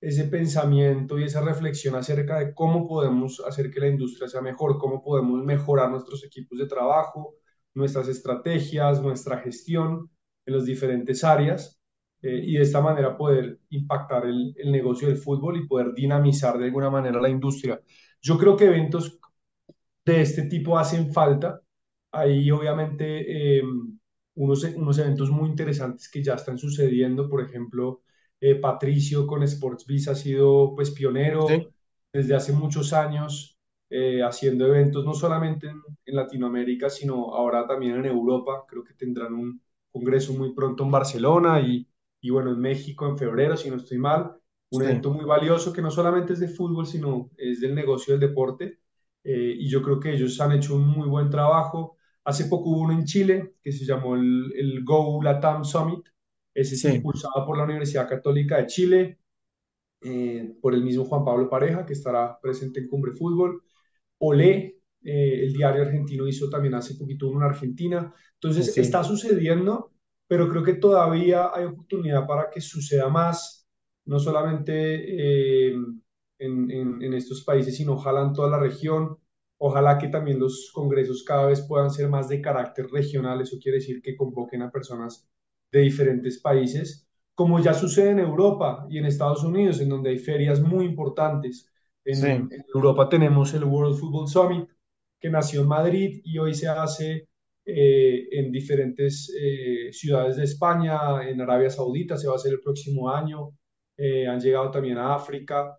[0.00, 4.78] ese pensamiento y esa reflexión acerca de cómo podemos hacer que la industria sea mejor,
[4.78, 7.34] cómo podemos mejorar nuestros equipos de trabajo,
[7.76, 10.10] nuestras estrategias, nuestra gestión
[10.46, 11.80] en las diferentes áreas
[12.22, 16.58] eh, y de esta manera poder impactar el, el negocio del fútbol y poder dinamizar
[16.58, 17.80] de alguna manera la industria.
[18.22, 19.18] Yo creo que eventos
[20.04, 21.60] de este tipo hacen falta.
[22.12, 23.62] Hay obviamente eh,
[24.34, 27.28] unos, unos eventos muy interesantes que ya están sucediendo.
[27.28, 28.02] Por ejemplo,
[28.40, 31.72] eh, Patricio con Sports ha sido pues pionero Sí.
[32.12, 33.55] desde hace muchos años
[33.90, 38.64] eh, haciendo eventos no solamente en, en Latinoamérica, sino ahora también en Europa.
[38.68, 39.60] Creo que tendrán un
[39.92, 41.88] congreso muy pronto en Barcelona y,
[42.20, 44.36] y bueno, en México en febrero, si no estoy mal.
[44.70, 48.14] Un sí, evento muy valioso que no solamente es de fútbol, sino es del negocio
[48.14, 48.80] del deporte.
[49.24, 51.96] Eh, y yo creo que ellos han hecho un muy buen trabajo.
[52.24, 56.04] Hace poco hubo uno en Chile que se llamó el, el Go Latam Summit.
[56.54, 59.18] Ese es sí, impulsado por la Universidad Católica de Chile
[60.02, 63.62] eh, por el mismo Juan Pablo Pareja, que estará presente en Cumbre Fútbol.
[64.18, 68.14] Olé, eh, el diario argentino, hizo también hace poquito uno en Argentina.
[68.34, 69.92] Entonces, sí, está sucediendo,
[70.26, 73.66] pero creo que todavía hay oportunidad para que suceda más,
[74.06, 75.74] no solamente eh,
[76.38, 79.18] en, en, en estos países, sino ojalá en toda la región.
[79.58, 83.40] Ojalá que también los congresos cada vez puedan ser más de carácter regional.
[83.40, 85.28] Eso quiere decir que convoquen a personas
[85.72, 87.02] de diferentes países
[87.34, 91.70] como ya sucede en Europa y en Estados Unidos, en donde hay ferias muy importantes.
[92.06, 94.68] En, sí, en Europa tenemos el World Football Summit,
[95.20, 97.28] que nació en Madrid y hoy se hace
[97.64, 102.60] eh, en diferentes eh, ciudades de España, en Arabia Saudita se va a hacer el
[102.60, 103.50] próximo año,
[103.96, 105.76] eh, han llegado también a África.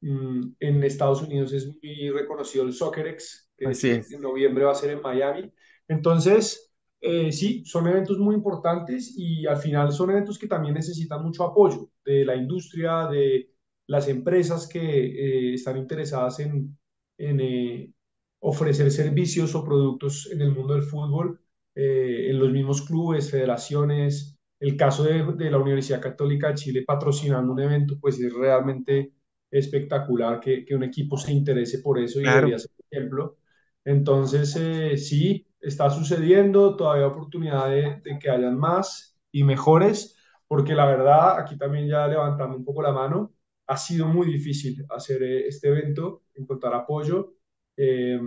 [0.00, 4.12] Mm, en Estados Unidos es muy reconocido el SoccerX, que así es.
[4.12, 5.52] en noviembre va a ser en Miami.
[5.88, 11.22] Entonces, eh, sí, son eventos muy importantes y al final son eventos que también necesitan
[11.22, 13.50] mucho apoyo de la industria, de
[13.86, 16.76] las empresas que eh, están interesadas en,
[17.18, 17.92] en eh,
[18.40, 21.40] ofrecer servicios o productos en el mundo del fútbol,
[21.74, 24.38] eh, en los mismos clubes, federaciones.
[24.58, 29.12] El caso de, de, la Universidad Católica de Chile patrocinando un evento, pues es realmente
[29.50, 32.46] espectacular que, que un equipo se interese por eso y Claro.
[32.48, 33.38] debería ser ejemplo.
[33.84, 40.16] Entonces, eh, sí, está sucediendo, todavía hay oportunidad de, de, que hayan más y mejores,
[40.48, 43.32] porque la verdad, aquí también ya levantando un poco la mano,
[43.66, 47.34] ha sido muy difícil hacer eh, este evento, encontrar apoyo,
[47.76, 48.20] eh,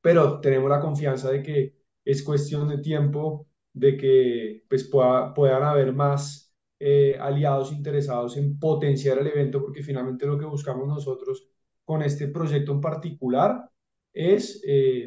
[0.00, 5.62] pero tenemos la confianza de que es cuestión de tiempo, de que pues, pueda, puedan
[5.62, 11.48] haber más eh, aliados interesados en potenciar el evento, porque finalmente lo que buscamos nosotros
[11.84, 13.70] con este proyecto en particular
[14.12, 14.62] es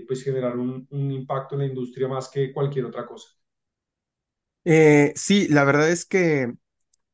[0.06, 3.30] pues generar un, impacto en la industria más que cualquier otra cosa.
[5.16, 6.54] Sí, la verdad es que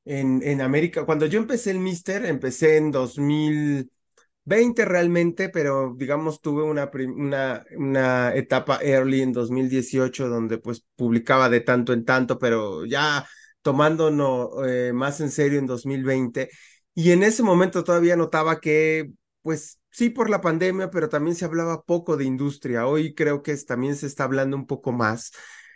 [0.06, 6.64] en, en América, cuando yo empecé el Mister, empecé en 2020 realmente, pero digamos tuve
[6.64, 12.86] una, una, una etapa early en 2018 donde pues publicaba de tanto en tanto, pero
[12.86, 13.26] ya
[13.62, 16.50] tomándonos eh, más en serio en 2020.
[16.96, 19.12] Y en ese momento todavía notaba que
[19.42, 22.88] pues sí por la pandemia, pero también se hablaba poco de industria.
[22.88, 25.32] Hoy creo que también se está hablando un poco más.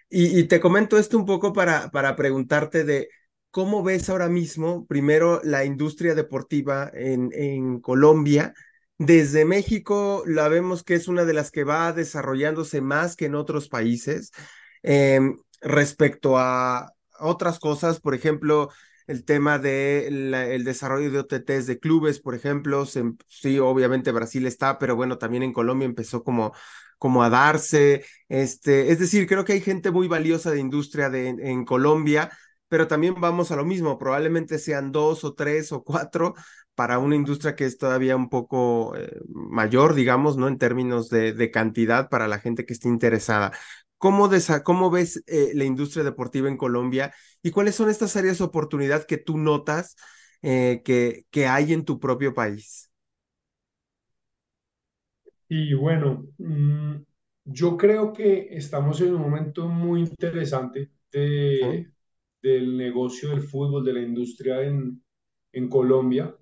[0.10, 3.10] Y, y te comento esto un poco para, para preguntarte de
[3.58, 8.54] ¿Cómo ves ahora mismo, primero, la industria deportiva en, Colombia?
[9.00, 13.34] Desde México la vemos que es una de las que va desarrollándose más que en
[13.34, 14.32] otros países.
[14.84, 18.70] Em, respecto a otras cosas, por ejemplo,
[19.08, 24.78] el tema del el desarrollo de OTTs de clubes, por ejemplo, sí, obviamente Brasil está,
[24.78, 26.54] pero bueno, también en Colombia empezó como,
[27.00, 28.06] como a darse.
[28.30, 32.30] Este, es decir, creo que hay gente muy valiosa de industria de, en Colombia
[32.68, 36.34] pero también vamos a lo mismo, probablemente sean dos o tres o cuatro
[36.76, 40.48] para una industria que es todavía un poco eh, mayor, digamos, ¿no?
[40.48, 43.52] En términos de, de, cantidad para la gente que esté interesada.
[43.98, 44.30] ¿Cómo,
[44.64, 49.06] cómo ves eh, la industria deportiva en Colombia y cuáles son estas áreas de oportunidad
[49.06, 49.96] que tú notas
[50.44, 52.92] eh, que, que hay en tu propio país?
[55.50, 56.98] Y bueno, mmm,
[57.46, 60.92] yo creo que estamos en un momento muy interesante
[61.60, 61.88] ¿Sí?
[62.42, 65.02] De, del negocio del fútbol, de la industria en,
[65.54, 66.36] en Colombia.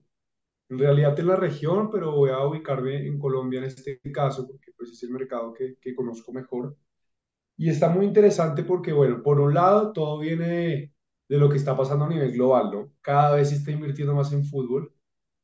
[0.70, 4.72] En realidad en la región, pero voy a ubicarme en Colombia en este caso, porque
[4.78, 6.78] pues es el mercado que, conozco mejor.
[7.58, 10.94] Y está muy interesante porque, bueno, por un lado, todo viene
[11.28, 12.94] de, lo que está pasando a nivel global, ¿no?
[13.02, 14.94] Cada vez se está invirtiendo más en fútbol.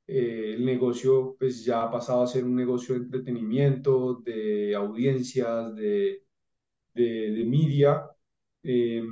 [0.08, 5.76] Eh, el negocio, pues ya ha pasado a ser un negocio de entretenimiento, de audiencias,
[5.76, 6.24] de,
[6.94, 8.10] de, de media.
[8.64, 9.04] Eh,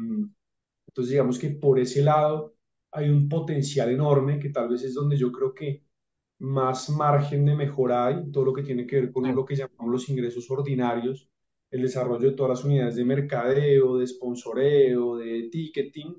[0.90, 2.56] entonces, digamos que por ese lado
[2.92, 5.84] hay un potencial enorme que tal vez es donde yo creo que
[6.40, 9.92] más margen de mejora hay, todo lo que tiene que ver con lo que llamamos
[9.92, 11.30] los ingresos ordinarios,
[11.72, 16.16] el desarrollo de todas las unidades de mercadeo, de sponsoreo, de ticketing.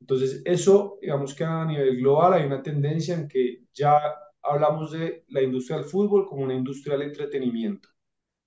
[0.00, 3.98] Entonces, eso, digamos que a nivel global hay una tendencia en que ya
[4.42, 7.88] hablamos de la industria del fútbol como una industria del entretenimiento.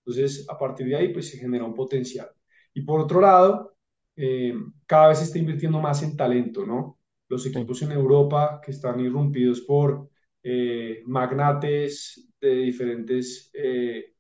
[0.06, 2.30] Entonces, a partir de ahí, pues se genera un potencial.
[2.74, 3.77] Y por otro lado,
[4.18, 4.56] eh,
[4.88, 7.00] cada vez se está invirtiendo más en talento, ¿no?
[7.30, 10.10] Los equipos en Europa que están irrumpidos por
[10.44, 14.16] eh, magnates de diferentes eh,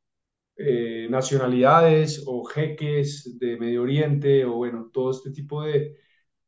[0.57, 5.97] eh, nacionalidades o jeques de Medio Oriente o bueno, todo este tipo de,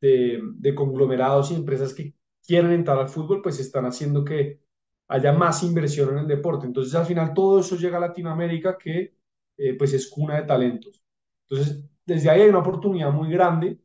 [0.01, 4.62] de, de conglomerados y empresas que quieren entrar al fútbol, pues están haciendo que
[5.07, 6.65] haya más inversión en el deporte.
[6.67, 9.15] Entonces, al final, todo eso llega a Latinoamérica, que
[9.57, 11.03] eh, pues es cuna de talentos.
[11.49, 13.80] Entonces, desde ahí hay una oportunidad muy grande.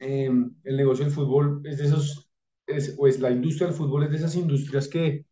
[0.00, 0.26] Eh,
[0.64, 2.30] el negocio del fútbol es de esos,
[2.66, 5.26] es, pues la industria del fútbol es de esas industrias que,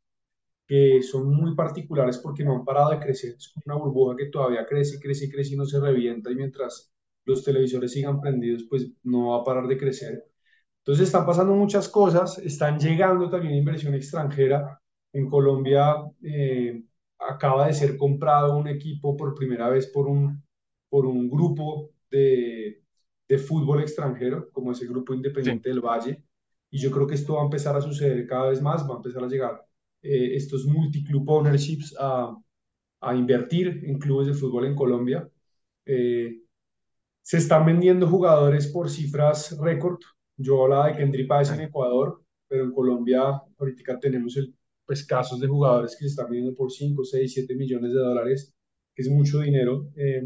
[0.66, 3.34] que son muy particulares porque no han parado de crecer.
[3.36, 6.92] Es una burbuja que todavía crece, crece, crece y no se revienta y mientras
[7.26, 10.24] los televisores sigan prendidos, pues no va a parar de crecer.
[10.80, 14.80] Entonces están pasando muchas cosas, están llegando también inversión extranjera.
[15.12, 16.84] En Colombia eh,
[17.18, 20.42] acaba de ser comprado un equipo por primera vez por un,
[20.88, 22.82] por un grupo de,
[23.28, 26.24] de fútbol extranjero, como ese grupo Sí, independiente del Valle.
[26.70, 28.96] Y yo creo que esto va a empezar a suceder cada vez más, va a
[28.98, 29.66] empezar a llegar
[30.02, 32.36] eh, estos multi-club ownerships a,
[33.00, 35.28] a invertir en clubes de fútbol en Colombia.
[35.86, 36.42] Eh,
[37.22, 39.98] se están vendiendo jugadores por cifras récord.
[40.36, 44.54] Yo hablaba de Kendry Páez en Ecuador, pero en Colombia ahorita tenemos el,
[44.86, 48.54] pues, casos de jugadores que se están vendiendo por 5, 6, 7 millones de dólares,
[48.94, 49.90] que es mucho dinero.
[49.96, 50.22] Eh,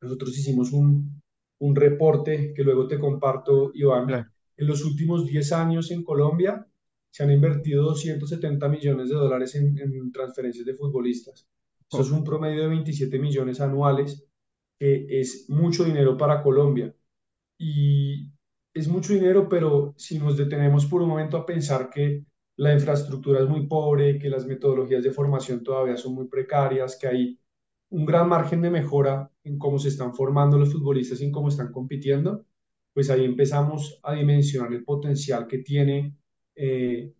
[0.00, 1.22] nosotros hicimos un,
[1.60, 4.06] un reporte que luego te comparto, Iván.
[4.06, 4.30] claro.
[4.56, 6.66] En los últimos 10 años en Colombia
[7.10, 11.48] se han invertido 270 millones de dólares en, en transferencias de futbolistas.
[11.88, 14.24] Esto es Uf, un promedio de 27 millones anuales
[14.78, 16.94] que es mucho dinero para Colombia.
[17.58, 18.32] Y
[18.74, 22.24] es mucho dinero, pero si nos detenemos por un momento a pensar que
[22.56, 27.06] la infraestructura es muy pobre, que las metodologías de formación todavía son muy precarias, que
[27.08, 27.38] hay
[27.90, 31.48] un gran margen de mejora en cómo se están formando los futbolistas y en cómo
[31.48, 32.46] están compitiendo,
[32.92, 36.16] pues ahí empezamos a dimensionar el potencial que tiene
[36.54, 37.12] eh,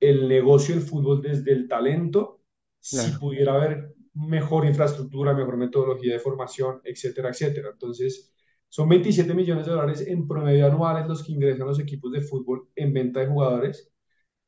[0.00, 2.42] el negocio del fútbol desde el talento,
[2.78, 7.70] si pudiera haber mejor infraestructura, mejor metodología de formación, etcétera, etcétera.
[7.72, 8.34] Entonces,
[8.68, 12.68] son 27 millones de dólares en promedio anuales los que ingresan los equipos de fútbol
[12.74, 13.90] en venta de jugadores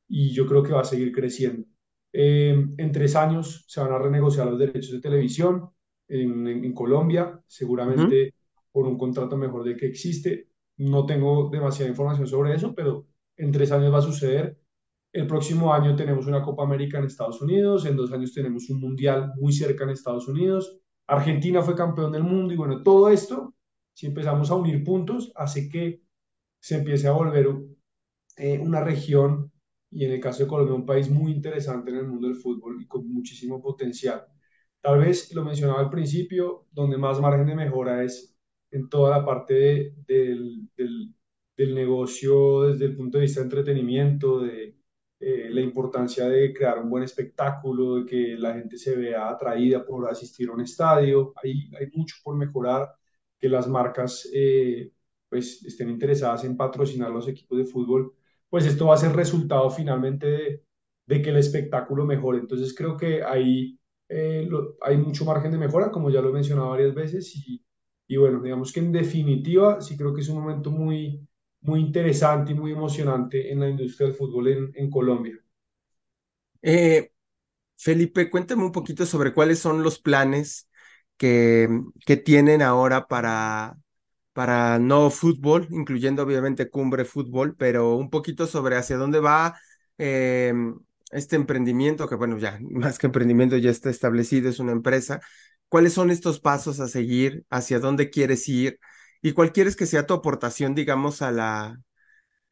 [0.09, 1.67] y yo creo que va a seguir creciendo.
[2.13, 5.71] Eh, en tres años se van a renegociar los derechos de televisión
[6.09, 8.35] en, Colombia, seguramente
[8.71, 10.49] por un contrato mejor del que existe.
[10.79, 14.59] No tengo demasiada información sobre eso, pero en tres años va a suceder.
[15.13, 18.81] El próximo año tenemos una Copa América en Estados Unidos, en dos años tenemos un
[18.81, 20.79] Mundial muy cerca en Estados Unidos.
[21.07, 23.55] Argentina fue campeón del mundo y bueno, todo esto,
[23.95, 26.03] si empezamos a unir puntos, hace que
[26.61, 27.49] se empiece a volver
[28.37, 29.53] eh, una región
[29.97, 32.83] y en el caso de Colombia un país muy interesante en el mundo del fútbol
[32.83, 34.27] y con muchísimo potencial.
[34.81, 38.37] Tal vez lo mencionaba al principio, donde más margen de mejora es
[38.71, 41.15] en toda la parte de, del, del,
[41.57, 44.77] del, negocio desde el punto de vista de entretenimiento, de
[45.21, 49.85] eh, la importancia de crear un buen espectáculo, de que la gente se vea atraída
[49.85, 51.33] por asistir a un estadio.
[51.43, 52.89] Hay, hay mucho por mejorar,
[53.39, 54.93] que las marcas eh,
[55.29, 58.15] pues estén interesadas en patrocinar los equipos de fútbol
[58.51, 60.63] pues esto va a ser resultado finalmente
[61.07, 62.39] de, que el espectáculo mejore.
[62.39, 63.79] Entonces creo que ahí
[64.09, 64.49] eh,
[64.83, 67.35] hay mucho margen de mejora, como ya lo he mencionado varias veces,
[68.09, 71.27] y, bueno, digamos que en definitiva sí creo que es un momento muy,
[71.61, 75.39] muy interesante y muy emocionante en la industria del fútbol en, en Colombia.
[76.63, 77.13] Eh,
[77.77, 80.69] Felipe, cuéntame un poquito sobre cuáles son los planes
[81.17, 81.69] que,
[82.05, 83.77] que tienen ahora para,
[84.37, 89.59] para no fútbol, incluyendo obviamente Cumbre Fútbol, pero un poquito sobre hacia dónde va
[89.97, 90.53] eh,
[91.11, 95.21] este emprendimiento, que bueno, ya más que emprendimiento ya está establecido, es una empresa.
[95.71, 97.47] ¿Cuáles son estos pasos a seguir?
[97.49, 98.79] ¿Hacia dónde quieres ir?
[99.23, 101.81] ¿Y cuál quieres que sea tu aportación, digamos, a la,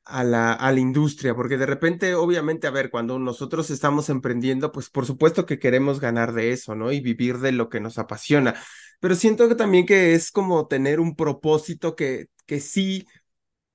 [0.04, 4.70] a la, a la industria, porque de repente, obviamente, a ver, cuando nosotros estamos emprendiendo,
[4.72, 6.92] pues por supuesto que queremos ganar de eso, ¿no?
[6.92, 8.54] Y vivir de lo que nos apasiona,
[9.04, 13.06] pero siento que también que es como tener un propósito que, que sí,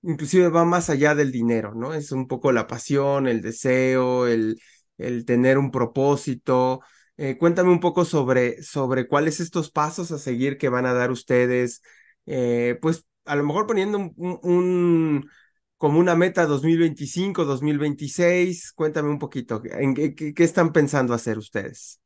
[0.01, 1.93] inclusive va más allá del dinero, ¿no?
[1.93, 4.59] Es un poco la pasión, el deseo, el,
[4.97, 6.81] el tener un propósito.
[7.17, 11.11] Eh, cuéntame un poco sobre, sobre cuáles estos pasos a seguir que van a dar
[11.11, 11.81] ustedes,
[12.25, 15.29] eh, pues a lo mejor poniendo un,
[15.77, 18.71] como una meta 2025, 2026.
[18.73, 21.99] Cuéntame un poquito, ¿en qué, qué están pensando hacer ustedes?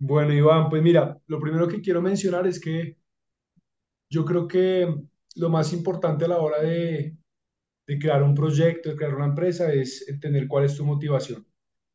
[0.00, 2.96] Bueno, Iván, pues mira, lo primero que quiero mencionar es que
[4.10, 4.94] yo creo que
[5.36, 7.16] lo más importante a la hora de,
[7.86, 11.46] de crear un proyecto, de crear una empresa, es entender cuál es tu motivación.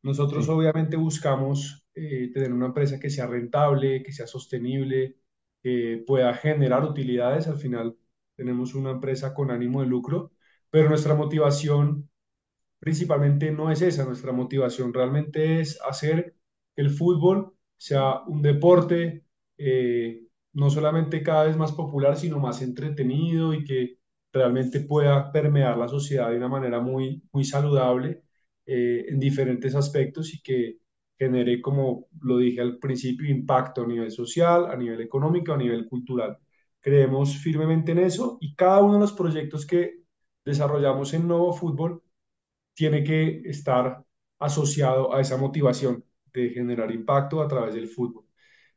[0.03, 5.17] Nosotros Sí, obviamente buscamos eh, tener una empresa que sea rentable, que sea sostenible,
[5.63, 7.47] que pueda generar utilidades.
[7.47, 7.97] Al final
[8.35, 10.33] tenemos una empresa con ánimo de lucro,
[10.71, 12.09] pero nuestra motivación
[12.79, 14.05] principalmente no es esa.
[14.05, 16.35] Nuestra motivación realmente es hacer
[16.75, 19.25] que el fútbol sea un deporte
[19.57, 20.21] eh,
[20.53, 23.97] no solamente cada vez más popular, sino más entretenido y que
[24.31, 28.23] realmente pueda permear la sociedad de una manera muy, muy saludable
[28.65, 30.77] eh, en diferentes aspectos y que
[31.19, 35.85] genere, como lo dije al principio, impacto a nivel social, a nivel económico, a nivel
[35.87, 36.37] cultural.
[36.79, 40.03] Creemos firmemente en eso y cada uno de los proyectos que
[40.45, 42.01] desarrollamos en Novo Fútbol
[42.73, 44.03] tiene que estar
[44.39, 48.25] asociado a esa motivación de generar impacto a través del fútbol.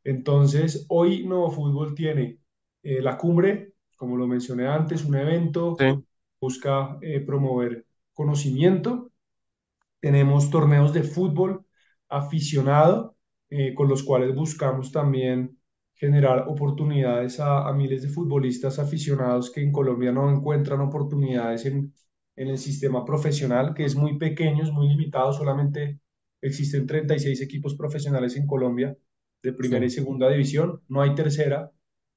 [0.05, 2.41] Entonces, hoy Nuevo Fútbol tiene
[2.83, 5.95] eh, la cumbre, como lo mencioné antes, un evento que
[6.41, 9.11] busca eh, promover conocimiento.
[10.01, 11.65] Tenemos torneos de fútbol
[12.09, 13.17] aficionado,
[13.51, 15.59] eh, con los cuales buscamos también
[15.95, 21.95] generar oportunidades a, a miles de futbolistas aficionados que en Colombia no encuentran oportunidades en,
[22.37, 26.01] en el sistema profesional, que es muy pequeño, es muy limitado, solamente
[26.49, 28.97] existen 36 equipos profesionales en Colombia
[29.43, 31.71] de primera y segunda división, no hay tercera,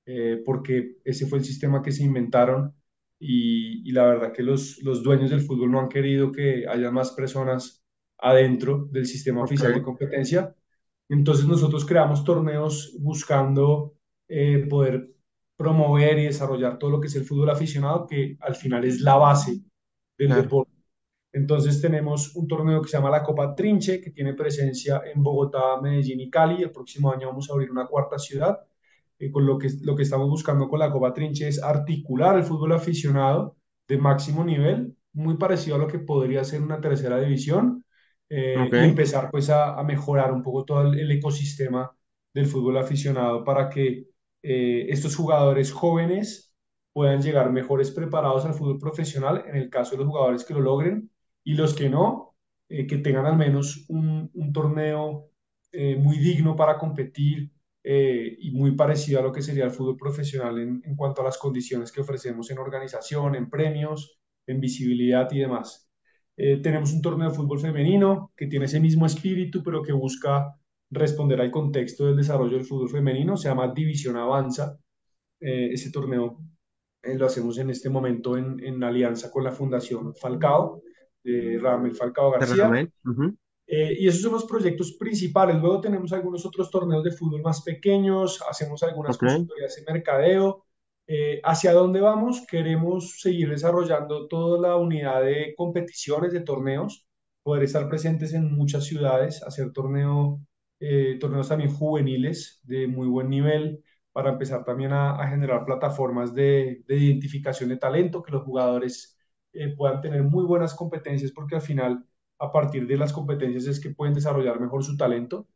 [0.06, 2.74] eh, porque ese fue el sistema que se inventaron
[3.20, 6.90] y, y la verdad que los, los dueños del fútbol no han querido que haya
[6.92, 7.84] más personas
[8.18, 10.56] adentro del sistema oficial de competencia.
[11.10, 13.96] Entonces nosotros creamos torneos buscando
[14.28, 15.12] eh, poder
[15.58, 19.16] promover y desarrollar todo lo que es el fútbol aficionado, que al final es la
[19.16, 19.62] base
[20.18, 20.69] del claro, deporte.
[21.32, 25.80] Entonces tenemos un torneo que se llama la Copa Trinche, que tiene presencia en Bogotá,
[25.82, 26.64] Medellín y Cali.
[26.64, 28.60] El próximo año vamos a abrir una cuarta ciudad.
[29.20, 32.44] Eh, con lo que, lo que estamos buscando con la Copa Trinche es articular el
[32.44, 33.58] fútbol aficionado
[33.88, 37.84] de máximo nivel, muy parecido a lo que podría ser una tercera división,
[38.30, 41.92] eh, y empezar pues a, a, mejorar un poco todo el, el, ecosistema
[42.32, 44.06] del fútbol aficionado para que
[44.44, 46.54] eh, estos jugadores jóvenes
[46.94, 50.62] puedan llegar mejores preparados al fútbol profesional, en el caso de los jugadores que lo
[50.62, 51.09] logren,
[51.44, 52.30] y los que no,
[52.70, 55.32] eh, que tengan al menos un, torneo
[55.72, 57.52] eh, muy digno para competir
[57.84, 61.40] eh, y muy parecido a lo que sería el fútbol profesional en, cuanto a las
[61.40, 65.88] condiciones que ofrecemos en organización, en premios, en visibilidad y demás.
[66.38, 70.56] Tenemos un torneo de fútbol femenino que tiene ese mismo espíritu, pero que busca
[70.90, 73.36] responder al contexto del desarrollo del fútbol femenino.
[73.36, 74.80] Se llama División Avanza.
[75.38, 76.40] Ese torneo
[77.04, 80.82] lo hacemos en este momento en, en, alianza con la Fundación Falcao,
[81.24, 82.90] de Ramel Falcao de García.
[83.72, 85.56] Eh, y esos son los proyectos principales.
[85.58, 90.66] Luego tenemos algunos otros torneos de fútbol más pequeños, hacemos algunas ok, consultorías en mercadeo.
[91.06, 92.46] Eh, ¿Hacia dónde vamos?
[92.48, 97.08] Queremos seguir desarrollando toda la unidad de competiciones, de torneos,
[97.44, 100.40] poder estar presentes en muchas ciudades, hacer torneo,
[100.80, 106.34] eh, torneos también juveniles de muy buen nivel, para empezar también a, a generar plataformas
[106.34, 109.19] de, de, identificación de talento, que los jugadores
[109.54, 112.06] eh, puedan tener muy buenas competencias, porque al final
[112.40, 115.48] a partir de las competencias es que pueden desarrollar mejor su talento.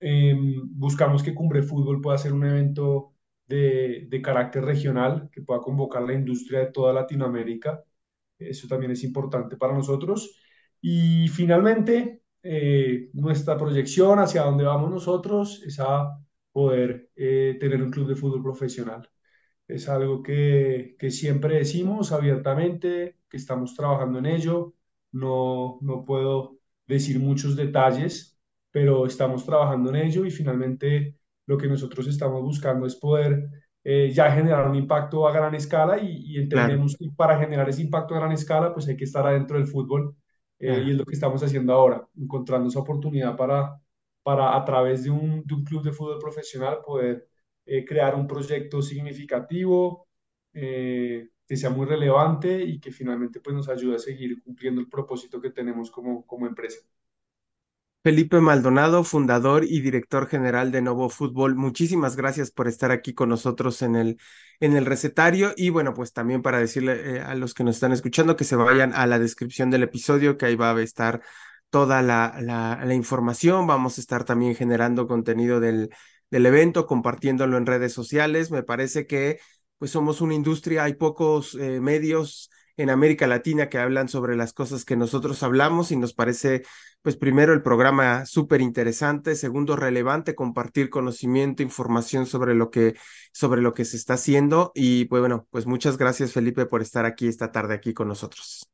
[0.00, 0.34] Eh,
[0.70, 3.14] buscamos que Cumbre Fútbol pueda ser un evento
[3.46, 7.84] de, de, carácter regional, que pueda convocar la industria de toda Latinoamérica.
[8.38, 10.36] Eso también es importante para nosotros.
[10.80, 16.16] Y finalmente, eh, nuestra proyección hacia dónde vamos nosotros es a
[16.52, 19.08] poder eh, tener un club de fútbol profesional.
[19.68, 24.74] Es algo que, que siempre decimos abiertamente, que estamos trabajando en ello.
[25.12, 28.38] No, no puedo decir muchos detalles,
[28.70, 33.48] pero estamos trabajando en ello y finalmente lo que nosotros estamos buscando es poder
[33.84, 37.68] eh, ya generar un impacto a gran escala y, y, claro, entendemos que para generar
[37.68, 40.16] ese impacto a gran escala pues hay que estar adentro del fútbol
[40.58, 43.80] eh, y es lo que estamos haciendo ahora, encontrando esa oportunidad para,
[44.22, 47.28] para a través de un, de un club de fútbol profesional poder
[47.66, 50.08] eh, crear un proyecto significativo,
[50.54, 54.88] eh, que sea muy relevante y que finalmente pues, nos ayude a seguir cumpliendo el
[54.88, 56.80] propósito que tenemos como, como empresa.
[58.02, 63.28] Felipe Maldonado, fundador y director general de Novo Fútbol, muchísimas gracias por estar aquí con
[63.30, 64.18] nosotros en el,
[64.60, 67.90] en el recetario y bueno, pues también para decirle eh, a los que nos están
[67.90, 71.20] escuchando que se vayan a la descripción del episodio, que ahí va a estar
[71.68, 75.90] toda la, la, la información, vamos a estar también generando contenido del,
[76.30, 79.38] del evento, compartiéndolo en redes sociales, me parece que
[79.78, 84.52] pues somos una industria, hay pocos eh, medios en América Latina que hablan sobre las
[84.52, 86.62] cosas que nosotros hablamos y nos parece
[87.00, 92.94] pues primero el programa súper interesante, segundo relevante compartir conocimiento, información sobre lo que
[93.32, 94.72] sobre lo que se está haciendo.
[94.74, 98.66] Y pues bueno, pues muchas gracias Felipe por estar aquí esta tarde aquí con nosotros.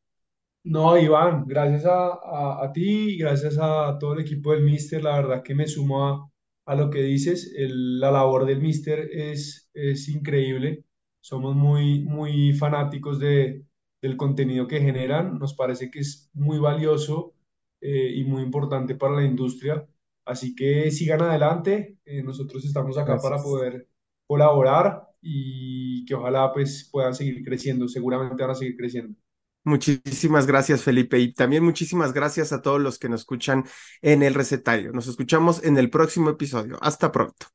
[0.65, 5.17] No, Iván, gracias a, a, ti y gracias a todo el equipo del Mister, la
[5.17, 6.32] verdad que me sumo a,
[6.67, 10.85] a lo que dices, el- la labor del Mister es, es increíble,
[11.21, 13.65] somos muy, muy fanáticos de,
[14.01, 17.35] del contenido que generan, nos parece que es muy valioso
[17.81, 19.87] eh, y muy importante para la industria.
[20.25, 23.89] Así que sigan adelante, eh, nosotros estamos acá para poder
[24.27, 29.17] colaborar y que ojalá pues puedan seguir creciendo, seguramente van a seguir creciendo.
[29.65, 31.19] Muchísimas gracias, Felipe.
[31.21, 33.65] Y también muchísimas gracias a todos los que nos escuchan
[34.01, 34.93] en el recetario.
[34.93, 36.79] Nos escuchamos en el próximo episodio.
[36.83, 37.47] Hasta pronto.